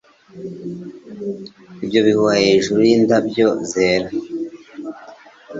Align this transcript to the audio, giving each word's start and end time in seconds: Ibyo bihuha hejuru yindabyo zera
Ibyo 1.83 1.99
bihuha 2.05 2.35
hejuru 2.45 2.79
yindabyo 2.89 3.47
zera 3.69 4.07